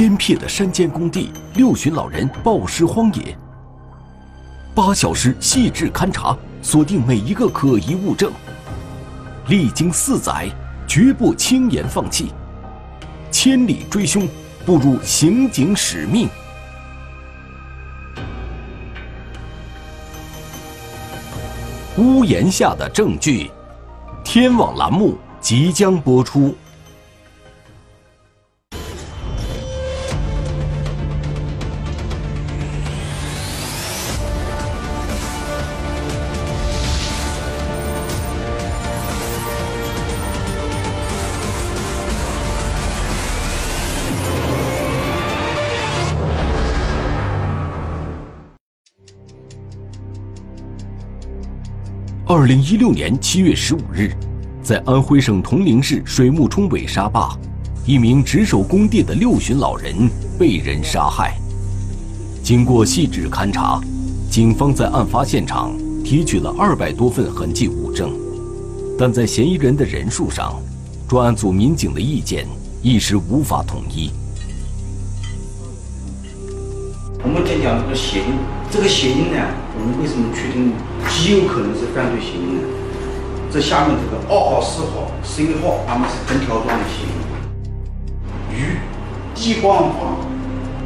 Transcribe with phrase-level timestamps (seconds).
[0.00, 3.36] 偏僻的山间工地，六旬老人暴尸荒野。
[4.74, 8.32] 八小时细致勘查，锁定每一个可疑物证。
[9.48, 10.48] 历经四载，
[10.88, 12.32] 绝不轻言放弃。
[13.30, 14.26] 千里追凶，
[14.64, 16.30] 步入刑警使命。
[21.98, 23.50] 屋檐下的证据，
[24.24, 26.56] 天网栏目即将播出。
[52.32, 54.12] 二零一六年七月十五日，
[54.62, 57.36] 在安徽省铜陵市水木冲尾沙坝，
[57.84, 60.08] 一名值守工地的六旬老人
[60.38, 61.36] 被人杀害。
[62.40, 63.80] 经过细致勘查，
[64.30, 68.12] 警方在案发现场提取了二百多份痕迹物证，
[68.96, 70.54] 但在嫌疑人的人数上，
[71.08, 72.46] 专案组民警的意见
[72.80, 74.08] 一时无法统一。
[77.24, 78.34] 我们先讲这个嫌疑，
[78.70, 80.72] 这个嫌疑呢，我们为什么确定
[81.08, 82.64] 极有可能是犯罪嫌疑人？
[83.52, 87.10] 这下面这个二号、四号、十一号，他们是横条状的嫌疑。
[88.54, 88.78] 与
[89.34, 90.16] 激光法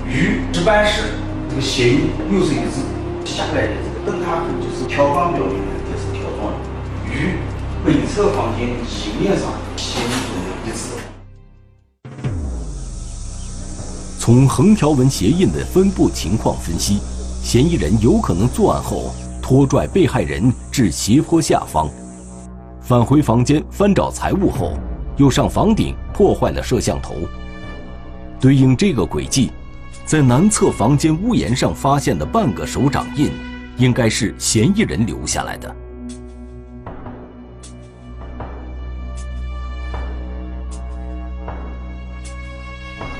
[0.06, 1.14] 与值班室
[1.50, 2.80] 这个嫌疑又是一致。
[3.24, 5.58] 下来的这个灯塔痕就是条状表面的，
[5.90, 6.58] 也是条状的，
[7.10, 7.36] 与
[7.84, 10.78] 北侧房间洗面上嫌疑一致。
[14.18, 17.00] 从横条纹鞋印的分布情况分析，
[17.42, 21.86] 嫌疑人有可能作案后拖拽被害人至斜坡下方，
[22.80, 24.72] 返回房间翻找财物后，
[25.18, 27.16] 又上房顶破坏了摄像头。
[28.40, 29.52] 对应这个轨迹，
[30.06, 33.30] 在南侧房间屋檐上发现的半个手掌印，
[33.76, 35.76] 应该是嫌疑人留下来的。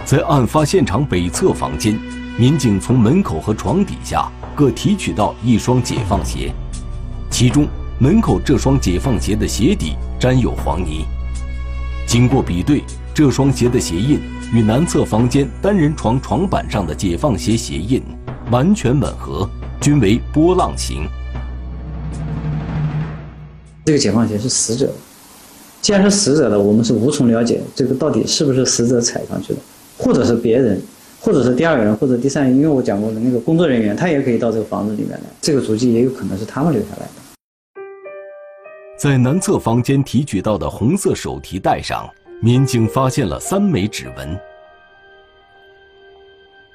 [0.06, 2.00] 在案发现场北侧房间，
[2.38, 6.52] 民警从门口和床底下各提取到一双解放鞋，
[7.30, 7.66] 其中
[7.98, 11.04] 门口这双解放鞋的鞋底沾有黄泥。
[12.06, 14.20] 经过比对，这双鞋的鞋印
[14.52, 18.02] 与南侧房间单人床床板上的解放鞋鞋印
[18.50, 19.48] 完全吻合，
[19.80, 21.08] 均为波浪形。
[23.84, 24.94] 这个解放鞋是死者的，
[25.82, 29.58] 既然是死者的，我们是无从了解这个到底是不是死者踩上去的。
[29.96, 30.82] 或者是别人，
[31.24, 37.82] 或者是第二个人，或者第三人，因为我讲过的那个工作人员，他也可以到这个房子里面来，这个足迹也有可能是他们留下来的。
[38.98, 42.06] 在南侧房间提取到的红色手提袋上，
[42.42, 44.38] 民警发现了三枚指纹。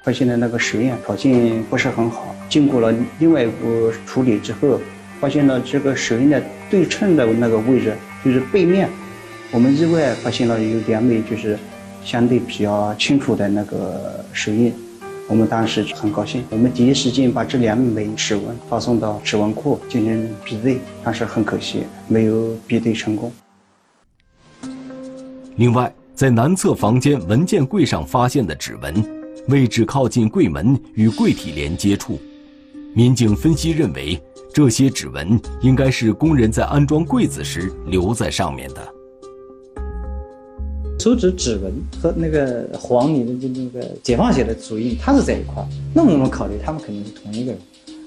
[0.02, 4.80] 发现的那个实验条件不是很好，经过了另外一步处理之后，
[5.20, 7.94] 发现了这个手印的对称的那个位置，
[8.24, 8.88] 就是背面，
[9.52, 11.56] 我们意外发现了有两枚，就是。
[12.04, 14.72] 相对比较清楚的那个手印，
[15.28, 16.42] 我们当时很高兴。
[16.50, 23.30] 我们第一时间把这两枚指纹发送到指纹库进行比对，但是很可惜没有比对成功。
[25.56, 29.04] 另外，在南侧房间文件柜上发现的指纹，
[29.48, 32.18] 位置靠近柜门与柜体连接处，
[32.94, 34.20] 民警分析认为，
[34.52, 38.99] 这些指纹应该是工人在安装柜子时留在上面的。
[41.00, 45.66] 手指指纹和那个黄泥的就那个解放鞋的足印，它是在一块儿。
[45.94, 47.60] 那我们考虑，他们肯定是同一个人。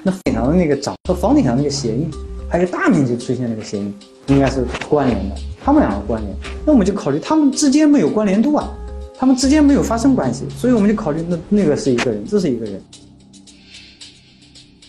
[0.04, 2.12] 那顶上的那个掌和房顶上那个鞋印，
[2.48, 3.94] 还有大面积出现那个鞋印，
[4.28, 5.36] 应该是关联的。
[5.66, 8.70] 他们两个关联，那我们就考虑他们之间没有关联度啊，
[9.18, 12.82] 他们之间没有发生关系，所以我们就考虑那那个是一个人，这是一个人。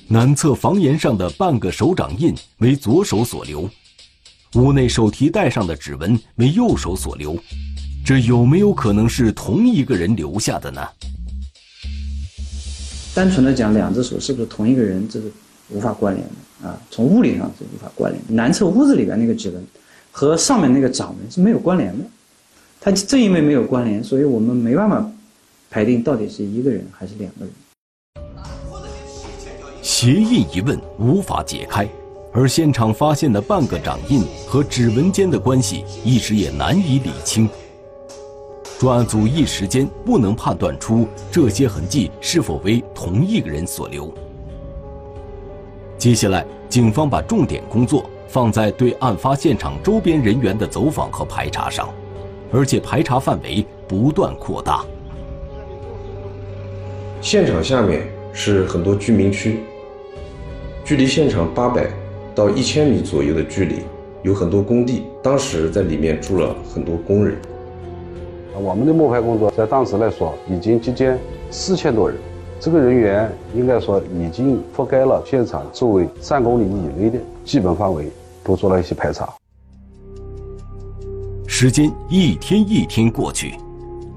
[0.08, 3.70] 南侧房檐上的半个手掌印为左手所留，
[4.56, 7.36] 屋内手提袋上的指纹为右手所留。
[8.04, 10.86] 这有没有可能是同一个人留下的呢？
[13.14, 15.32] 单纯的讲，两只手是不是同一个人，这是
[15.70, 16.78] 无法关联的啊。
[16.90, 18.22] 从物理上是无法关联。
[18.28, 19.64] 南侧屋子里边那个指纹
[20.12, 22.04] 和上面那个掌纹是没有关联的。
[22.78, 25.10] 它正因为没有关联，所以我们没办法
[25.70, 27.54] 排定到底是一个人还是两个人。
[29.80, 31.88] 鞋印疑问无法解开，
[32.34, 37.48] 而现场发现的半个掌印和指纹间的关系一时也难以理清。
[38.78, 44.12] 专案组一时间不能判断出这些痕迹是否为同一个人所留。
[45.96, 51.88] 接下来，警方把重点工作放在对案发现场周边人员的走访和排查上，
[52.52, 54.84] 而且排查范围不断扩大。
[57.20, 59.60] 现场下面是很多居民区，
[60.84, 61.88] 距离现场八百
[62.34, 63.76] 到一千米左右的距离，
[64.24, 67.38] 有很多工地，当时在里面住了很多工人。
[68.56, 71.12] 我们的摸排工作在当时来说已经接近
[71.50, 72.16] 四千多人，
[72.60, 78.08] 这个人员应该说已经覆盖了现场周围三公里以内的基本范围，
[78.44, 79.28] 都做了一些排查。
[81.46, 83.54] 时间一天一天过去，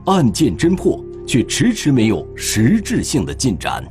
[0.05, 3.83] 案件侦破却迟迟没有实质性的进展。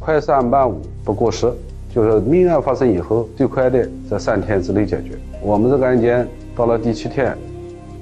[0.00, 1.52] 快三办五不过时，
[1.94, 5.18] 就是命案发生以后，最快的在三天之内解决。
[5.40, 6.26] 我们这个案件
[6.56, 7.36] 到了第七天，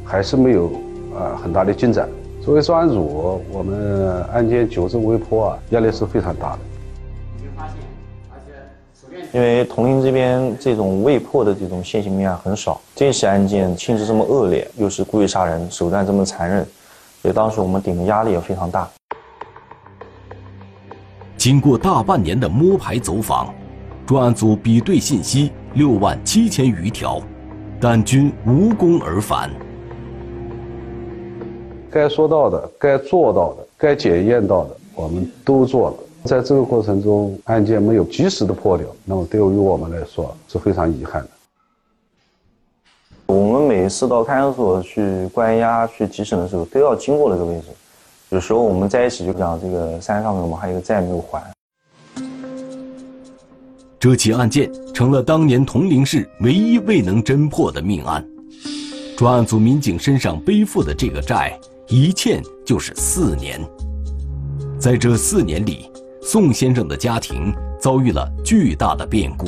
[0.09, 0.73] 还是没有
[1.15, 2.09] 啊很大的进展。
[2.43, 6.59] 作为专案组，我们案件纠正未破啊，压力是非常大的。
[9.35, 16.67] 因为铜陵这边这种未破的这种现行命案很少，这起案件性质这么恶劣，又是故意杀人，手段这么残忍，
[17.21, 18.89] 所以当时我们顶的压力也非常大。
[21.37, 23.53] 经过大半年的摸排走访，
[24.07, 27.21] 专案组比对信息六万七千余条，
[27.79, 29.51] 但均无功而返。
[31.90, 35.96] 该说到的、该做到的、该检验到的，我们都做了。
[36.25, 41.29] 在这个过程中，案件没有及时的破掉，那么对于我们来说是非常遗憾的。
[43.26, 47.67] 我们每一次到看守所去关押、去提审的时候，都要经过那个位置。
[48.31, 51.43] 有时候我们在一起就讲，这个山上面我们还有一个债没有还。
[53.99, 58.25] 这起案件成了当年铜陵市唯一未能侦破的命案。
[59.17, 61.58] 专案组民警身上背负的这个债，
[61.90, 63.58] 一欠就是四年。
[64.79, 65.90] 在这四年里，
[66.20, 69.46] 宋先生的家庭遭遇了巨大的变故。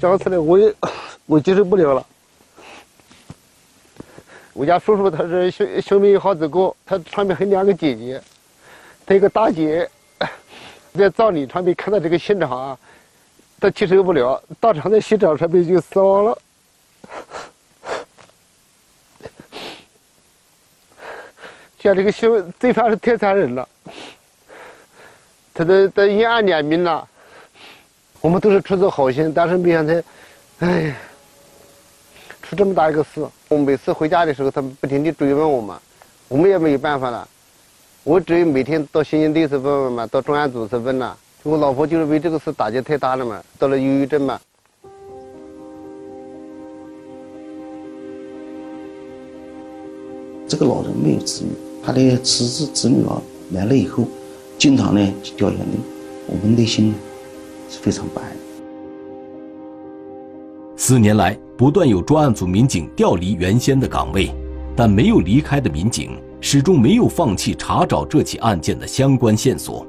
[0.00, 0.74] 想起来我也
[1.24, 2.04] 我接受不了了。
[4.52, 8.20] 我家叔叔他是小小命好子哥，他上面还两个姐姐，
[9.06, 9.88] 他一个大姐
[10.98, 12.78] 在葬礼上面看到这个现场啊，
[13.60, 16.36] 他接受不了，当场在现场上面就死亡了。
[21.82, 22.28] 像这个小
[22.60, 23.68] 罪犯是太残忍了，
[25.52, 27.02] 他的的阴暗两面呐，
[28.20, 29.92] 我们都是出自好心，但是没想到，
[30.60, 30.94] 哎，
[32.40, 33.26] 出这么大一个事。
[33.48, 35.76] 我每次回家的时候，他们不停地追问我们，
[36.28, 37.26] 我们也没有办法了。
[38.04, 41.16] 我只有每天到刑警队去问问嘛，到专案组去问呐。
[41.42, 44.40] 我老婆就是为这个事打击太大了嘛，得了忧郁症嘛。
[50.46, 51.50] 这个老人没有子女，
[51.84, 53.20] 他的侄子侄女啊
[53.50, 54.06] 来了以后，
[54.56, 55.78] 经常呢掉眼泪，
[56.26, 56.94] 我们内心
[57.68, 58.26] 是非常不安。
[60.76, 64.30] 四年来，不断有专案组民警调离原先的岗位，
[64.76, 69.86] 但没有离开的民警始终没有放弃查找这起案件的相关线索。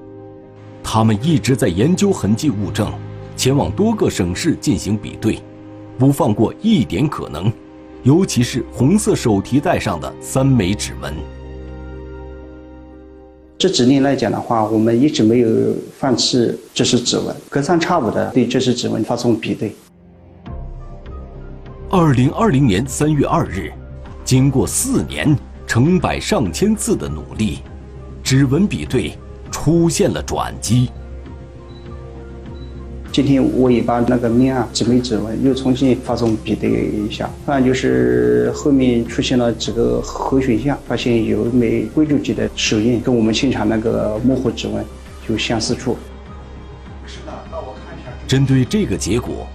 [0.83, 2.91] 他们一直在研究痕迹物证，
[3.35, 5.39] 前往多个省市进行比对，
[5.97, 7.51] 不放过一点可能。
[8.03, 11.13] 尤其是红色手提袋上的三枚指纹。
[13.63, 15.49] 这几年来讲的话，我们一直没有
[15.97, 19.73] 放弃这些指纹，隔三差五的对这些指纹发送比对。
[21.89, 23.71] 二零二零年三月二日，
[24.25, 25.33] 经过四年
[25.65, 27.59] 成百上千次的努力，
[28.21, 29.17] 指纹比对
[29.49, 30.89] 出现了转机。
[33.13, 44.83] 今天我也把那个命案几枚指纹又重新发送比对一下，当然就是后面出现了几个核选项，发现有一枚贵州籍的手印跟我们现场那个模糊指纹
[45.29, 45.95] 有相似处。
[47.05, 48.09] 是的，那我看一下。
[48.27, 49.45] 针对这个结果，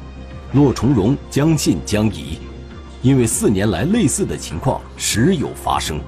[0.52, 2.38] 骆重荣将信将疑，
[3.02, 5.98] 因为四年来类似的情况时有发生，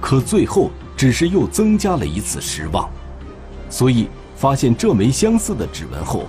[0.00, 2.88] 可最后只是又增加了一次失望，
[3.68, 6.22] 所以发现这枚相似的指纹后。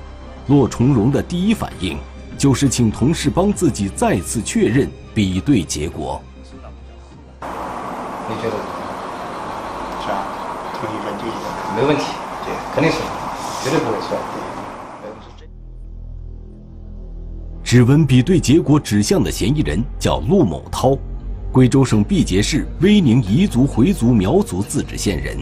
[0.49, 1.95] 骆重荣的第一反应
[2.35, 6.19] 就是请同事帮自己再次确认比对结果。
[7.39, 8.55] 你觉得？
[10.01, 10.25] 是吧？
[10.73, 11.35] 同意分第一个，
[11.79, 12.03] 没问题，
[12.45, 12.97] 对，肯定是，
[13.63, 14.17] 绝对不会错。
[17.63, 20.97] 指纹比对结果指向的嫌疑人叫陆某涛，
[21.51, 25.37] 贵州省毕节市威宁彝族回族苗族自治县人。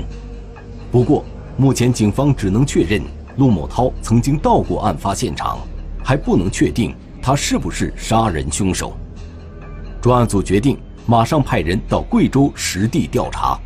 [0.91, 1.23] 不过，
[1.55, 3.01] 目前警方只能确认。
[3.38, 5.60] 陆某涛曾经到过案发现场，
[6.03, 8.98] 还不能确定他是不是杀人凶手。
[10.01, 13.60] 专案组决定马上派人到贵州实地调查。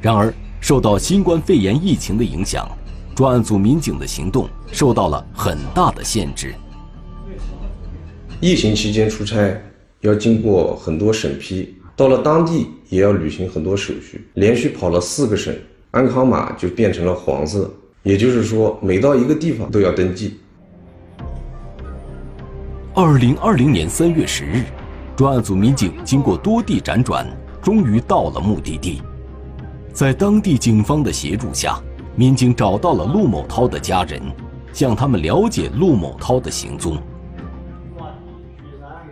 [0.00, 2.68] 然而，受到新冠肺炎疫情的影响，
[3.14, 6.54] 专案组民警的行动受到了很大的限制。
[8.40, 9.60] 疫情期间出差
[10.00, 15.54] 要经过很多审批，到了当地也要履行很多手续，连续跑了四个省，
[15.90, 17.68] 安康码就变成了黄色，
[18.08, 20.38] 也就是说每到一个地方都要登记。
[22.94, 24.64] 二零二零年三月十日，
[25.14, 27.26] 专案组民警经过多地辗转，
[27.60, 29.02] 终于到了目的地。
[29.92, 31.78] 在当地警方的协助下，
[32.16, 34.22] 民警找到了陆某涛的家人，
[34.72, 36.96] 向他们了解陆某涛的行踪。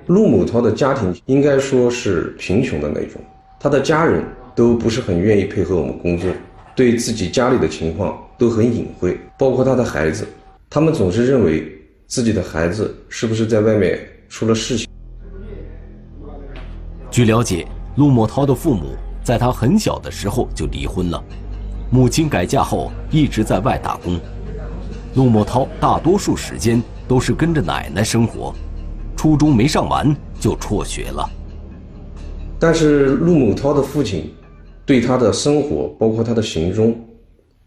[0.06, 3.20] 陆某涛的家庭应该说是贫穷的那种，
[3.60, 4.24] 他的家人
[4.54, 6.30] 都不是很愿意配合我们工作，
[6.74, 10.26] 对自己家里的情况都很隐晦，包括他的孩子，
[10.68, 11.72] 他们总是认为
[12.06, 14.86] 自己的孩子是不是在外面出了事情。
[17.10, 17.66] 据了解，
[17.96, 21.22] 陆某涛的父母在他很小的时候就离婚了，
[21.90, 24.20] 母亲改嫁后一直在外打工，
[25.14, 28.54] 陆某涛大多数时间都是跟着奶奶生活。
[29.16, 31.26] 初中没上完就辍学了。
[32.58, 34.30] 但是陆某涛的父亲
[34.84, 36.94] 对他的生活，包括他的行踪，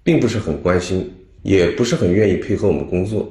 [0.04, 1.12] 并不是很关心，
[1.44, 3.28] 也不是很愿意配合我们工作。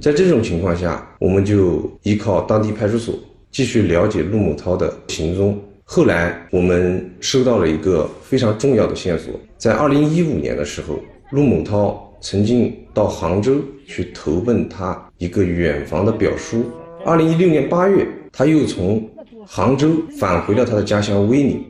[0.00, 3.18] 在这种情况下，我们就依靠当地派出所
[3.50, 5.58] 继续了解陆某涛的行踪。
[5.84, 10.98] 后来我们收到了一个非常重要的线索，在二零一五年的时候，
[11.30, 13.56] 陆某涛曾经到杭州
[13.86, 16.64] 去投奔他一个远房的表叔。
[17.06, 19.08] 二零一六年八月，他又从
[19.46, 21.64] 杭州返回了他的家乡威宁，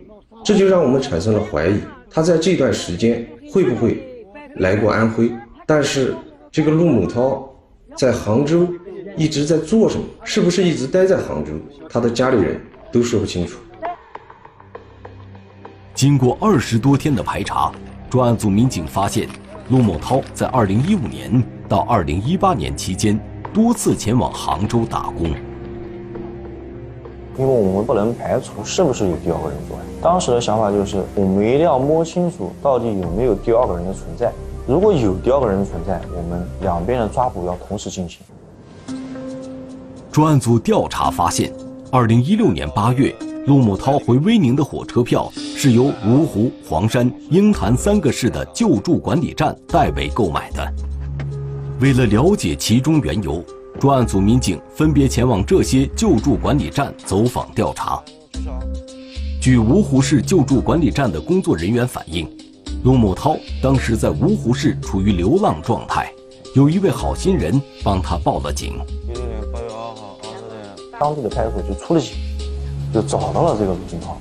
[0.45, 1.76] 这就让我们产生了怀疑，
[2.11, 3.97] 他在这段时间会不会
[4.59, 5.33] 来过安徽？
[5.67, 6.15] 但是
[6.50, 7.49] 这个陆某涛
[7.97, 8.69] 在杭州
[9.17, 10.05] 一直在做什么？
[10.25, 11.53] 是不是一直待在杭州？
[11.88, 12.61] 他的家里人
[12.93, 13.59] 都说不清楚。
[15.95, 17.73] 经过二十多天的排查，
[18.09, 19.29] 专案组民警发现，
[19.69, 23.19] 陆某涛在二零一五年到二零一八年期间。
[23.50, 25.25] 多次前往杭州打工，
[27.38, 29.85] 因为我们不能排除是不是有第二个人作案。
[30.03, 34.31] 当时的想法就是，我们一定要摸清楚到底有没有第二个人的存在。
[34.69, 38.19] 如果有第二个人存在，我们两边的抓捕要同时进行。
[40.13, 41.51] 专案组调查发现，
[41.91, 50.71] 二零一六年八月，陆某涛回威宁的火车票是由芜湖、黄山、鹰潭三个市的救助管理站代为购买的。
[51.81, 53.43] 为了了解其中缘由，
[53.81, 57.99] 专案组民警分别前往这些救助管理站走访调查。
[59.41, 62.29] 据芜湖市救助管理站的工作人员反映，
[62.85, 66.12] 陆某涛当时在芜湖市处于流浪状态，
[66.54, 68.75] 有一位好心人帮他报了警。
[69.08, 72.16] 一六年八月二号二十点，当地的派出所就出了警，
[72.94, 74.16] 就找到了这个陆金涛，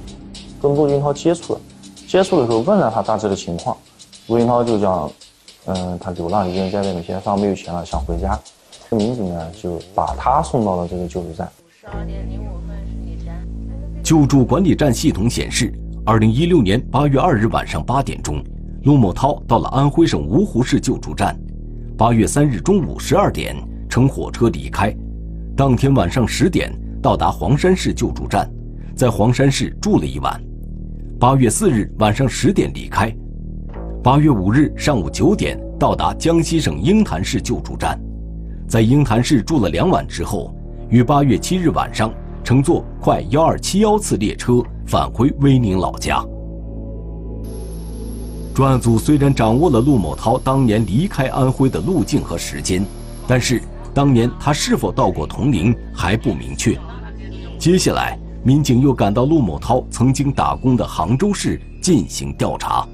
[0.61, 1.61] 跟陆金涛接触了，
[2.07, 3.77] 接触的时候问了他大致的情况，
[4.27, 5.11] 陆金涛就讲。
[5.69, 8.39] 嗯，他流浪已经在外面，现在上没有钱了，想回家。
[8.89, 11.51] 民警呢就把他送到了这个救助站。
[14.01, 15.73] 救助管理站系统显示，
[16.07, 18.41] 二零一六年八月二日晚上八点钟，
[18.83, 21.37] 陆某涛到了安徽省芜湖市救助站。
[21.97, 23.53] 八月三日中午十二点
[23.89, 24.95] 乘火车离开，
[25.53, 26.71] 当天晚上十点
[27.01, 28.49] 到达黄山市救助站，
[28.95, 30.41] 在黄山市住了一晚。
[31.19, 33.13] 八月四日晚上十点离开。
[34.01, 37.99] 八月五日上午九点到达江西省鹰潭市救助站，
[38.65, 40.55] 在鹰潭市住了两晚之后，
[40.87, 42.13] 于八月七日晚上
[42.47, 46.23] 乘坐快幺二七幺次列车返回威宁老家。
[48.55, 52.85] 专案组虽然掌握了陆某涛当年离开安徽的路径和时间，
[53.27, 53.61] 但是
[53.93, 56.79] 当年他是否到过铜陵还不明确。
[57.59, 62.87] 接下来，民警又赶到陆某涛曾经打工的杭州市进行调查。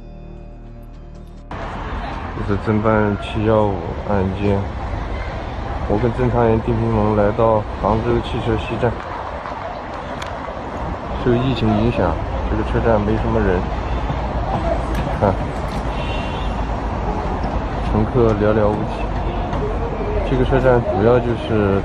[1.52, 3.76] 这是侦办七幺五
[4.10, 4.60] 案件，
[5.88, 8.92] 我跟侦查员丁平龙来到杭州汽车西站。
[11.24, 12.14] 受疫情影响，
[12.52, 13.58] 这个车站没什么人，
[15.22, 15.34] 看，
[17.90, 18.92] 乘客寥寥无几。
[20.30, 21.82] 这个车站主要就是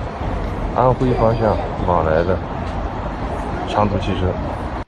[0.75, 2.37] 安徽方向往来的
[3.68, 4.33] 长途汽车。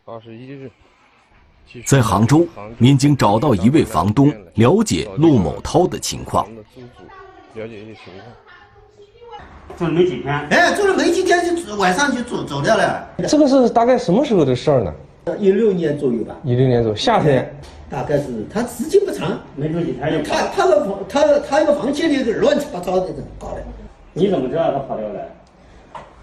[0.06, 0.68] 二十一日。
[1.86, 2.44] 在杭州，
[2.78, 6.44] 民警找到一位房东，了解陆某涛的情况。
[7.54, 8.26] 了解一些情况。
[9.78, 10.34] 住了没几天？
[10.50, 13.08] 哎，住了没几天就晚上就走走掉了。
[13.28, 14.92] 这个是大概什么时候的事儿呢？
[15.38, 16.36] 一六年左右吧。
[16.44, 17.54] 一六年左右，夏天。
[17.90, 23.06] 大概是他时间不长，没住几天就他他的房他他那个房间里个乱七八糟的
[23.38, 23.62] 搞的。
[24.12, 25.20] 你怎么知道他跑掉了？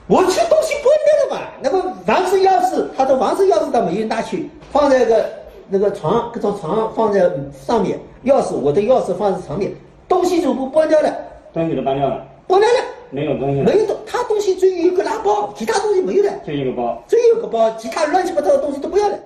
[0.08, 5.26] 我去东西关掉了嘛，那个房子钥匙，他的房子钥匙倒没有拿去，放在个
[5.68, 9.74] 那个床，这张床放在上面，钥匙我的钥匙放在床面，
[10.08, 11.14] 东西全部搬掉了，
[11.54, 12.76] 东西都搬掉了，搬掉了，
[13.12, 19.18] 没有东西，没有东，他东西只有一个拉包，其他东西没有了，就一个包，只有一个包，其他乱七八糟的东西都不要了。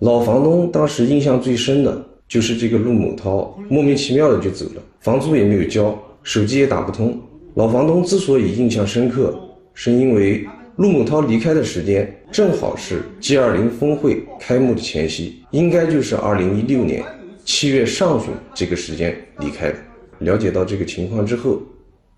[0.00, 7.18] 老房东当时印象最深的就是这个陆某涛莫名其妙的就走了，房租也没有交，手机也打不通。
[7.54, 9.38] 老房东之所以印象深刻，
[9.72, 17.04] 是因为陆某涛离开的时间正好是 G20 峰会开幕的前夕，应该就是2016年
[17.44, 19.76] 七月上旬这个时间离开的。
[20.18, 21.60] 了解到这个情况之后，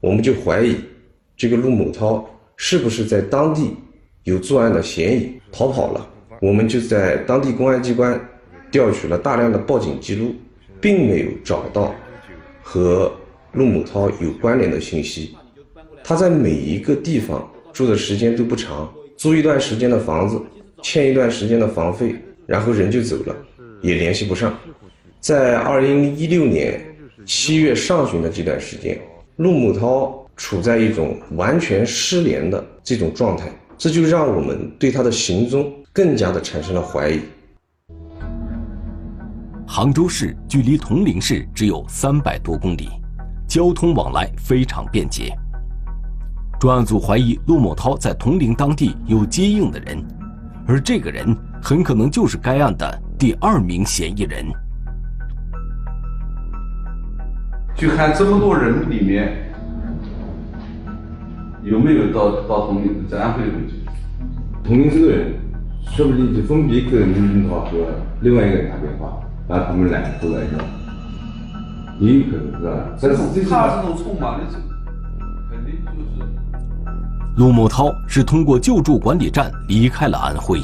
[0.07, 0.77] 我们就怀疑
[1.37, 2.25] 这个陆某涛
[2.57, 3.77] 是不是在当地
[4.23, 6.09] 有作案的嫌疑，逃跑了。
[6.41, 8.17] 我们就在当地公安机关
[8.71, 10.33] 调取了大量的报警记录，
[10.81, 11.93] 并没有找到
[12.63, 13.13] 和
[13.51, 15.35] 陆某涛有关联的信息。
[16.05, 20.41] 他在每一个地方住的时间都不长，租一段时间的房子，
[20.85, 22.15] 欠一段时间的房费，
[22.47, 23.35] 然后人就走了，
[23.83, 24.57] 也联系不上。
[25.19, 26.81] 在二零一六年
[27.25, 28.97] 七月上旬的这段时间，
[29.37, 35.73] 陆某涛处在一种完全失联的这种状态，这就让我们对他的行踪。
[35.93, 37.23] 更加的产生了怀疑。
[39.66, 42.90] 杭州市距离铜陵市只有三百多公里，
[43.49, 45.35] 交通往来非常便捷。
[46.61, 50.05] 专案组怀疑陆某涛在铜陵当地有接应的人，
[50.66, 54.45] 而这个人很可能就是该案的第二名嫌疑人。
[57.76, 59.37] 去看这么多人里面，
[61.62, 63.75] 有没有到到铜陵在安徽的位置？
[64.64, 65.35] 铜陵这个人。
[65.92, 67.71] 说不定就分别跟陆军涛和
[68.21, 70.59] 另外一个人打电话，把他们两个都来要，
[72.00, 72.88] 也有可能是吧？
[72.99, 74.59] 这种他这种匆忙的，这
[75.49, 76.28] 肯定就是。
[77.37, 80.61] 陆某涛是通过救助管理站离开了安徽，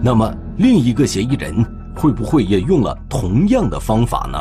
[0.00, 1.52] 那么另一个嫌疑人
[1.96, 4.38] 会不会也用了同样的方法呢？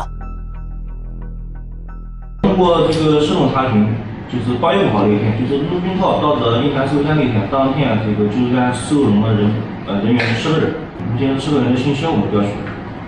[2.61, 3.87] 通过这个系统查询，
[4.29, 9.51] 就是八月五号那一天，就是陆军涛到这银行收钱那天，当天这个救助站收容了人。
[9.87, 10.75] 呃，人员十个人，
[11.11, 12.49] 目前十个人的信息我们调取，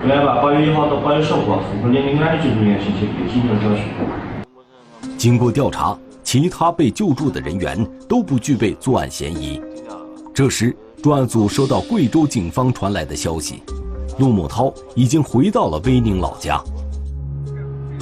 [0.02, 5.18] 我们把八月一号到八月十五号符合年龄安的救助人员信息也进行了调取。
[5.20, 7.78] 经过调查，其他被救助的人员
[8.10, 9.62] 都不具备作案嫌疑。
[10.34, 13.62] 这时，专案组收到贵州警方传来的消息，
[14.18, 16.60] 陆某涛已经回到了威宁老家。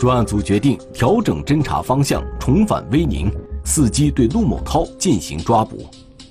[0.02, 3.32] 专案组决定调整侦查方向，重返威宁，
[3.64, 5.78] 伺机对陆某涛进行抓捕。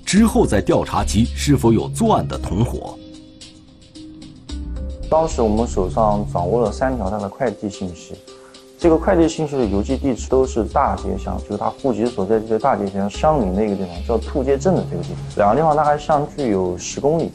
[0.05, 2.97] 之后再调查其是否有作案的同伙。
[5.09, 8.13] 当时我们手上掌握了三条他的快递信息，
[8.77, 15.17] 这个快递信息的邮寄地址都是大街乡，就是他户籍所在地的大街乡相邻的一个地方，叫兔街镇的这个地方。
[15.37, 17.31] 两个地方大概相距有十公里。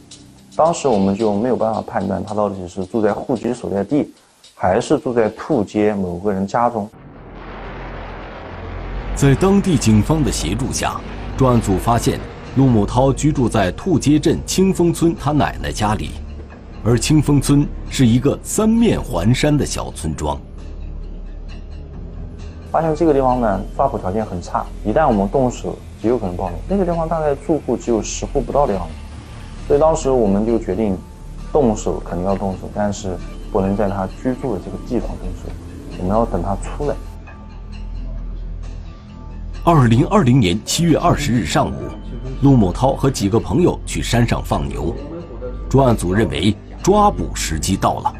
[0.55, 4.13] 当时我们就没有办法判断他到底是住在户籍所在地，
[4.59, 6.89] 还是住在兔街某个人家中。
[9.15, 10.99] 在当地警方的协助下，
[11.37, 12.19] 专案组发现。
[12.57, 16.13] 陆某涛居住在兔街镇清风村他奶奶家里，
[16.83, 20.41] 而清风村是一个三面环山的小村庄。
[22.73, 26.55] 发现这个地方呢，抓捕条件很差，一旦我们动手，极有可能暴露。
[26.67, 28.95] 那个地方大概住户只有十户不到的样子，
[29.69, 30.97] 所以当时我们就决定，
[31.53, 33.19] 动手肯定要动手，但是
[33.53, 35.51] 不能在他居住的这个地方动手，
[35.99, 36.95] 我们要等他出来。
[39.65, 41.75] 二零二零年七月二十日上午。
[42.43, 44.95] 陆某涛和几个朋友去山上放牛，
[45.71, 48.15] 专案组认为抓捕时机到了，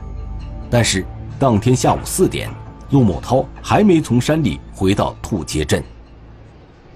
[0.71, 1.05] 但是
[1.39, 2.49] 当天下午四点，
[2.91, 5.85] 陆某涛还没从山里回到兔街镇，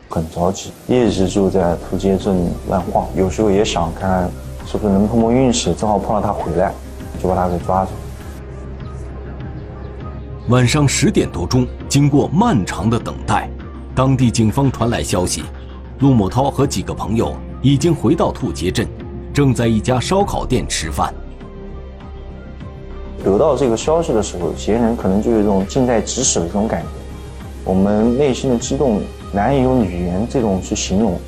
[0.09, 4.31] 很着急，一直就在兔街镇乱晃，有时候也想看
[4.67, 6.73] 是不是能碰碰运气，正好碰到他回来，
[7.23, 7.91] 就把他给抓住。
[10.49, 13.49] 晚上十点多钟，经过漫长的等待，
[13.95, 15.45] 当地警方传来消息。
[16.01, 18.89] 陆某涛和几个朋友已经回到兔街镇，
[19.35, 21.13] 正在一家烧烤店吃饭。
[23.23, 26.89] 得到这个消息的时候，嫌疑人可能就有一种近在咫尺的这种感觉，
[27.65, 31.21] 我们内心的激动难以用语言这种去形容，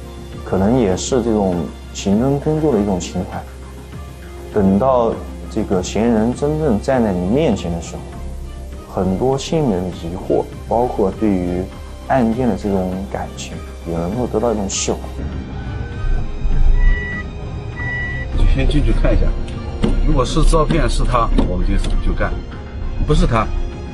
[0.42, 1.54] 可能也是这种
[1.92, 3.40] 刑侦工作的一种情怀。
[4.54, 5.12] 等到
[5.50, 8.00] 这个嫌疑人真正站在你面前的时候，
[8.92, 11.62] 很多心里的疑惑，包括对于
[12.08, 13.56] 案件的这种感情。
[13.84, 15.00] 也能够得到一种释怀。
[18.38, 19.26] 就先进去看一下，
[20.06, 21.74] 如果是照片是他，我们就
[22.06, 22.30] 就干；
[23.04, 23.44] 不是他，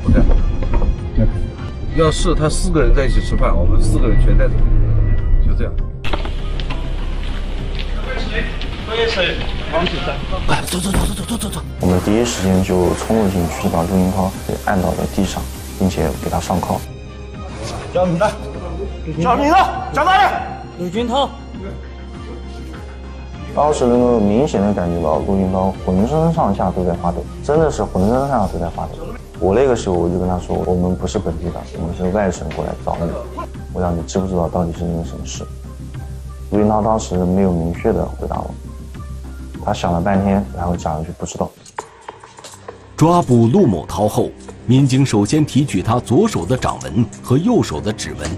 [0.05, 0.23] 不干。
[1.97, 4.53] 要是他四个人在一起吃饭，我们四个人全带走，
[5.47, 5.73] 就这样。
[8.37, 8.45] 哎，
[9.73, 10.15] 王先生，
[10.47, 11.61] 快走走走走走走走！
[11.81, 15.43] 我们第一时间就冲了进去，把陆云涛给按倒在地上，
[15.79, 16.81] 并且给他上铐。
[17.93, 18.31] 叫你么？
[19.23, 19.57] 叫什么？
[19.93, 20.35] 叫哪里？
[20.79, 21.29] 陆军涛。
[23.55, 28.93] 当时能够明显的感觉到陆云涛浑身上下都在发抖，真的是浑身上下都在发抖。
[29.39, 33.11] 我那个时候我就跟他说，我们不是本地的，我们是外省过来找你，
[33.75, 35.47] 我想你知不知道到底是因为什么事？
[36.51, 38.51] 陆云涛当时没有明确的回答我。
[39.69, 41.51] 他想了半天，然后讲了句不知道。
[42.97, 44.31] 抓捕陆某涛后，
[44.67, 48.31] 民警首先提取他左手的掌纹和右手的指纹，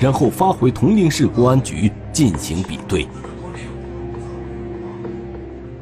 [0.00, 3.06] 然后发回铜陵市公安局进行比对。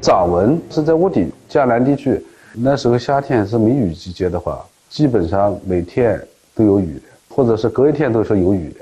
[0.01, 2.21] 掌纹是在屋顶，江南地区
[2.53, 6.21] 那时候夏天是梅雨季节的话，基本上每天
[6.57, 8.81] 都有雨的，或者是隔一天都是有雨的，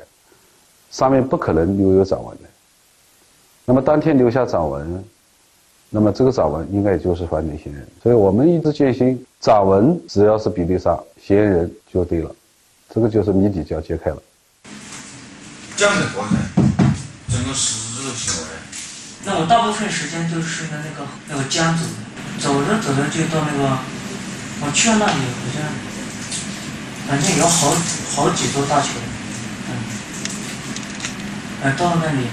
[0.90, 2.44] 上面不可能留有掌纹的。
[3.66, 5.04] 那么当天留下掌纹，
[5.90, 7.86] 那么这个掌纹应该就是犯罪嫌疑人。
[8.02, 12.34] 所以我们一直坚信，掌纹只要是比例上，嫌疑人就对了，
[12.94, 14.22] 这个就是谜底就要揭开了。
[15.76, 16.38] 讲的过程，
[17.28, 18.48] 整个十日行为。
[19.24, 21.88] 那我大部分时间都是在那个那个江走的，
[22.40, 23.78] 走着走着就到那个，
[24.62, 25.60] 我去了那里好像，
[27.08, 27.70] 反正有好
[28.14, 28.88] 好几座大桥，
[29.68, 29.70] 嗯，
[31.62, 32.26] 哎到了那里，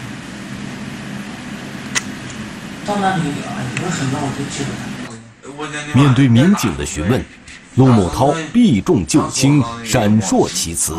[2.87, 5.93] 到那里有什么我就记不得。
[5.93, 7.21] 面对民警的询问，
[7.75, 10.95] 陆某涛避重就轻，闪烁其词。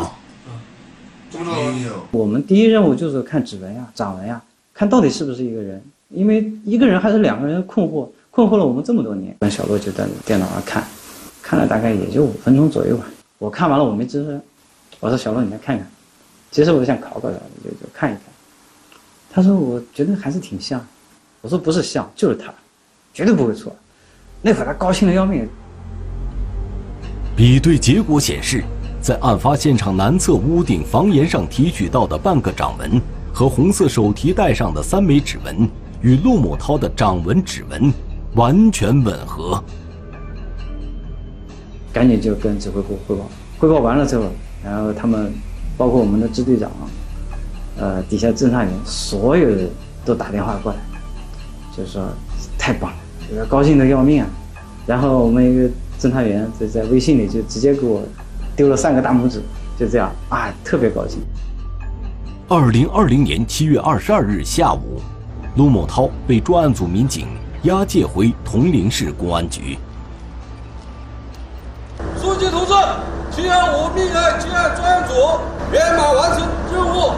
[2.11, 4.39] 我们第一任务就是看指纹呀、掌纹呀。
[4.71, 9.35] 看到底是不是一个人，因为一个人还是两个人困惑，困惑了我们这么多年。
[9.39, 10.83] 跟小洛就在电脑上看，
[11.41, 13.05] 看了大概也就五分钟左右吧。
[13.39, 14.39] 我看完了，我没吱声。
[14.99, 15.89] 我说小洛，你来看看。
[16.51, 18.23] 其实我想考考他，就就看一看。
[19.31, 20.85] 他说我觉得还是挺像。
[21.41, 22.53] 我说不是像，就是他，
[23.13, 23.75] 绝对不会错。
[24.41, 25.47] 那会儿他高兴的要命。
[27.35, 28.63] 比对结果显示，
[29.01, 33.01] 在案发现场南侧屋顶房檐上提取到的半个掌纹。
[33.31, 35.69] 和红色手提袋上的三枚指纹
[36.01, 37.93] 与陆某涛的掌纹指纹
[38.33, 39.63] 完全吻合，
[41.93, 43.29] 赶紧就跟指挥部汇报。
[43.59, 44.25] 汇报完了之后，
[44.61, 45.31] 然后他们，
[45.77, 46.69] 包括我们的支队长，
[47.77, 49.69] 呃，底下侦查员，所有人
[50.03, 50.79] 都打电话过来，
[51.79, 52.03] 就是说
[52.57, 52.97] 太棒了，
[53.29, 54.27] 这个高兴的要命啊。
[54.85, 58.03] 然后我们一个侦查员就在微信里就直接给我
[58.53, 59.41] 丢了三个大拇指，
[59.79, 61.21] 就这样啊，特别高兴。
[62.49, 64.99] 二零二零年七月二十二日下午，
[65.55, 67.27] 陆某涛被专案组民警
[67.63, 69.77] 押解回铜陵市公安局。
[72.19, 72.73] 书记同志，
[73.31, 75.13] 七二五命案结案专案组
[75.71, 77.13] 圆满完成任务。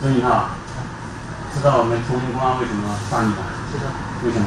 [0.00, 0.48] 孙你好，
[1.54, 3.36] 知道我们铜陵公安为什么抓你吗？
[4.24, 4.46] 为什么？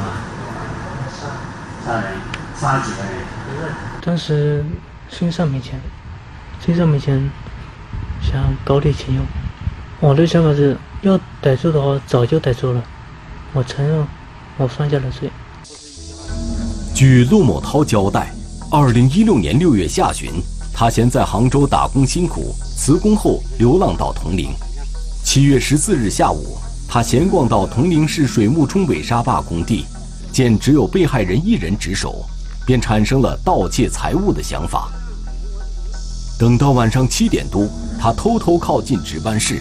[1.86, 2.12] 杀人，
[2.58, 3.74] 杀几个人？
[4.02, 4.64] 当时
[5.08, 5.80] 身上没钱，
[6.64, 7.30] 身上没钱，
[8.22, 9.24] 想搞点钱用。
[10.00, 12.82] 我的想法是要逮住的话，早就逮住了。
[13.52, 14.06] 我承认，
[14.56, 15.30] 我犯下了罪。
[16.94, 18.32] 据陆某涛交代，
[18.70, 20.32] 二零一六年六月下旬，
[20.72, 24.54] 他嫌在杭州打工辛苦，辞工后流浪到铜陵。
[25.22, 26.58] 七月十四日下午，
[26.94, 29.84] 他闲逛到铜陵市水木冲尾沙坝工地，
[30.32, 32.24] 见只有被害人一人值守，
[32.64, 34.92] 便产生了盗窃财物的想法。
[36.38, 37.66] 等到晚上七点多，
[38.00, 39.60] 他偷偷靠近值班室。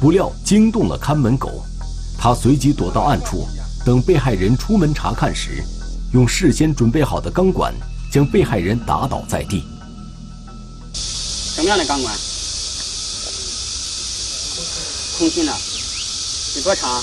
[0.00, 1.62] 不料惊动了看门狗，
[2.16, 3.46] 他随即躲到暗处，
[3.84, 5.62] 等被害人出门查看时，
[6.14, 7.74] 用事先准备好的钢管
[8.10, 9.64] 将被害人打倒在地。
[10.94, 12.14] 什么样的钢管？
[15.18, 15.52] 空心的，
[16.56, 17.02] 有多长？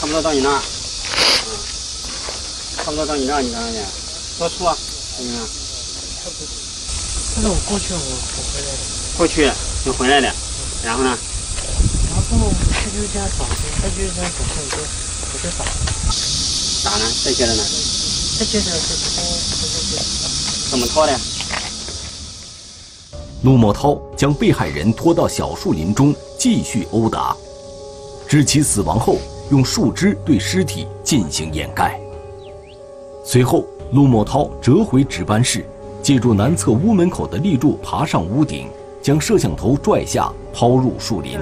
[0.00, 0.62] 差不多到你那儿。
[1.46, 1.50] 嗯，
[2.78, 3.78] 差不多到你那儿，你看看去。
[4.38, 4.76] 多粗啊？
[5.16, 5.46] 怎么样？
[7.42, 8.78] 那我过去，我我回来的。
[9.16, 9.52] 过去
[9.84, 10.34] 就回来的。
[10.82, 11.16] 然后呢？
[12.08, 12.22] 然后
[12.72, 13.44] 他就这样打，
[13.80, 14.76] 他就这样打，我就
[15.32, 15.64] 我就打。
[16.84, 17.04] 打呢？
[17.24, 17.62] 再接着呢？
[18.38, 20.70] 再接着就拖，拖下去。
[20.70, 21.20] 怎么拖的？
[23.42, 27.36] 陆某涛将被害人拖到小树林中继续殴打，
[28.28, 29.16] 致其死亡后，
[29.50, 32.00] 用树枝对尸体进行掩盖。
[33.24, 35.66] 随后，陆某涛折回值班室，
[36.04, 38.68] 借助南侧屋门口的立柱爬上屋顶。
[39.02, 41.36] 将摄像头拽下，抛入树林。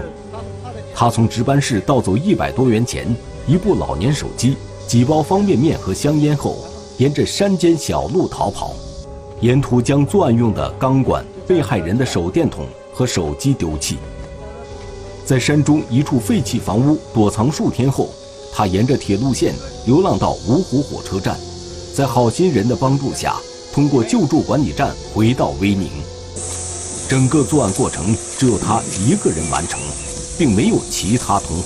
[0.95, 3.15] 他从值班室盗走一百多元钱、
[3.47, 6.57] 一部老年手机、几包方便面和香烟后，
[6.97, 8.73] 沿着山间小路逃跑。
[9.43, 13.97] 沿途将作案用的钢管、被害人的手电筒和手机丢弃。
[15.27, 18.09] 在山中一处废弃房屋躲藏数天后，
[18.53, 19.53] 他沿着铁路线
[19.85, 21.37] 流浪到芜湖火车站，
[21.93, 23.35] 在好心人的帮助下，
[23.73, 25.91] 通过救助管理站回到威宁。
[27.09, 29.81] 整个作案过程只有他一个人完成，
[30.39, 31.65] 并没有其他同伙。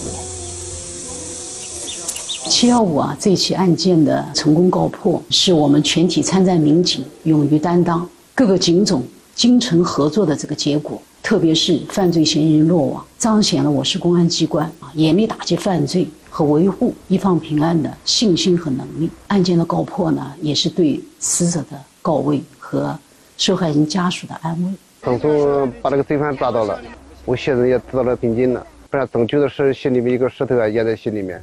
[2.49, 9.03] 七幺五啊，这起案件的成功告破，是我们全体参战民警勇于担当、各个警种
[9.35, 11.01] 精诚合作的这个结果。
[11.23, 19.09] 特别是犯罪嫌疑人落网，彰显了我市公安机关啊严厉打击犯罪和维护一方平安的信心和能力。
[19.29, 22.94] 案件的告破呢，也是对死者的告慰和
[23.38, 24.70] 受害人家属的安慰。
[25.01, 26.79] 当初把那个罪犯抓到了，
[27.25, 31.42] 我现在也得到了平静了，不然总觉得是心里面一个石头啊压在心里面。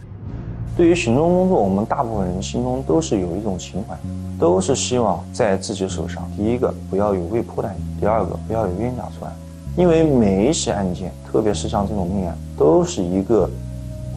[0.78, 3.98] 对于行动工作，我们大部分人心中都是有一种情怀，
[4.42, 9.36] 都是希望在自己手上，第一个不要有未破的案，第二个不要有冤假错案。
[9.78, 13.48] 因为每一起案件，特别是像这种命案，都是一个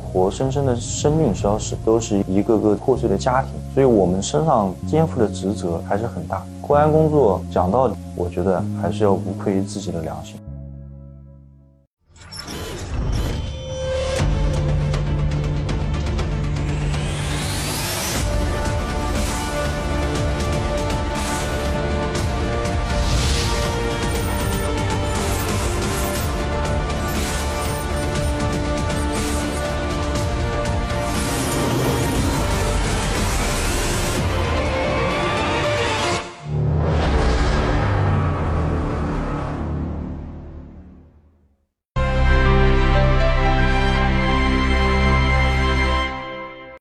[0.02, 6.42] 活生生的生命消失，都是一个个破碎的家庭，所以我们身上肩负的职责还是很大。
[6.62, 10.36] 公安工作讲道理，我觉得还是要无愧于自己的良心。